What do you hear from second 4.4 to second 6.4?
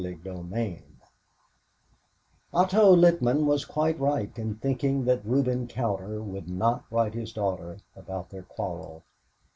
thinking that Reuben Cowder